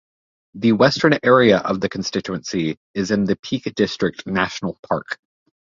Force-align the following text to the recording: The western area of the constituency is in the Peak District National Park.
The 0.55 0.71
western 0.71 1.19
area 1.21 1.59
of 1.59 1.79
the 1.79 1.87
constituency 1.87 2.79
is 2.95 3.11
in 3.11 3.25
the 3.25 3.35
Peak 3.35 3.71
District 3.75 4.25
National 4.25 4.79
Park. 4.81 5.19